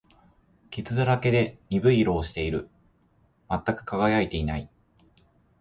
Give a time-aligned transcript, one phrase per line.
[0.71, 2.71] 傷だらけで、鈍い色をしている。
[3.51, 4.67] 全く輝いていない。